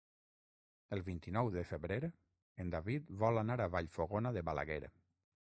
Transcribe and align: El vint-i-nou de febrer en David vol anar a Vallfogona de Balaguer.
El 0.95 1.03
vint-i-nou 1.09 1.51
de 1.55 1.63
febrer 1.73 1.99
en 2.65 2.73
David 2.77 3.13
vol 3.27 3.43
anar 3.45 3.59
a 3.61 3.69
Vallfogona 3.77 4.35
de 4.41 4.47
Balaguer. 4.51 4.81